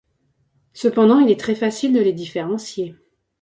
[0.73, 2.95] Cependant, il est très facile de les différencier.